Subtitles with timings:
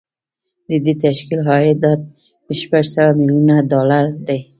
[0.67, 2.01] د دې تشکیل عایدات
[2.61, 4.39] شپږ سوه میلیونه ډالر دي